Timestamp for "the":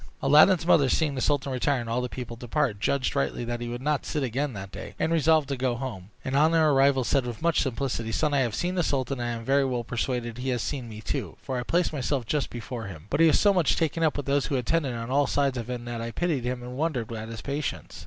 1.13-1.21, 2.01-2.09, 8.73-8.81